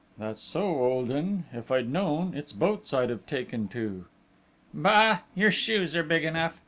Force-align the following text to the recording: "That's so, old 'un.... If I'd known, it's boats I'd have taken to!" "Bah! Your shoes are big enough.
"That's 0.17 0.41
so, 0.41 0.61
old 0.63 1.11
'un.... 1.11 1.43
If 1.53 1.69
I'd 1.69 1.87
known, 1.87 2.33
it's 2.33 2.53
boats 2.53 2.91
I'd 2.91 3.11
have 3.11 3.27
taken 3.27 3.67
to!" 3.67 4.05
"Bah! 4.73 5.19
Your 5.35 5.51
shoes 5.51 5.95
are 5.95 6.01
big 6.01 6.23
enough. 6.25 6.59